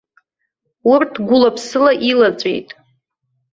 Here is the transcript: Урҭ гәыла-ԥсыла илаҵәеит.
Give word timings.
Урҭ 0.91 1.13
гәыла-ԥсыла 1.27 1.91
илаҵәеит. 2.09 2.69